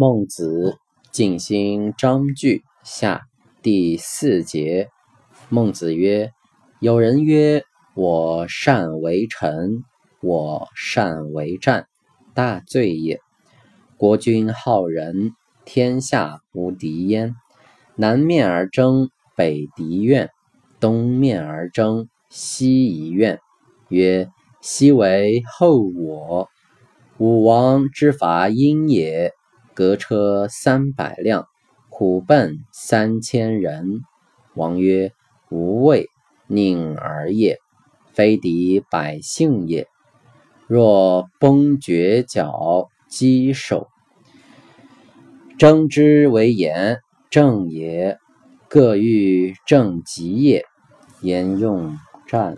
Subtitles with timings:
[0.00, 0.78] 孟子
[1.10, 3.22] 尽心章句下
[3.62, 4.90] 第四节。
[5.48, 6.30] 孟子曰
[6.78, 7.64] ：“有人曰：
[7.96, 9.82] 我善为臣，
[10.22, 11.88] 我善为战，
[12.32, 13.18] 大罪也。
[13.96, 15.32] 国君好仁，
[15.64, 17.34] 天下无敌焉。
[17.96, 20.28] 南面而争，北敌怨；
[20.78, 23.40] 东面而争，西夷怨。
[23.88, 24.28] 曰：
[24.60, 26.48] 西为后我。
[27.18, 29.32] 武王之伐殷也。”
[29.78, 31.46] 革车三百辆，
[31.88, 34.00] 虎贲三千人。
[34.54, 35.12] 王曰
[35.50, 36.08] ：“无畏，
[36.48, 37.58] 宁而也。
[38.12, 39.86] 非敌百姓也。
[40.66, 43.86] 若崩绝角，击首，
[45.56, 46.98] 争之为言，
[47.30, 48.18] 正也。
[48.66, 50.64] 各欲正极也。
[51.20, 52.56] 言用战。”